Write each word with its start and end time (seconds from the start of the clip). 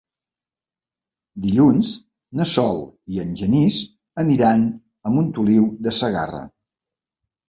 Dilluns 1.41 1.91
na 2.39 2.47
Sol 2.51 2.81
i 3.15 3.21
en 3.23 3.35
Genís 3.41 3.77
aniran 4.23 4.63
a 5.09 5.13
Montoliu 5.19 5.69
de 5.89 5.95
Segarra. 5.99 6.41